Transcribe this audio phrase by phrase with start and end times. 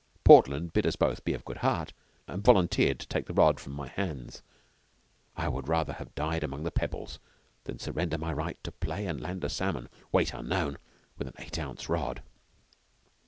[0.23, 1.93] Portland bid us both be of good heart,
[2.27, 4.41] and volunteered to take the rod from my hands.
[5.37, 7.19] I would rather have died among the pebbles
[7.65, 10.79] than surrender my right to play and land a salmon, weight unknown,
[11.19, 12.23] with an eight ounce rod.